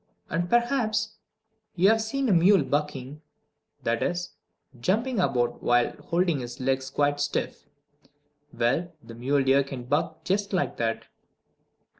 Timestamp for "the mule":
9.03-9.43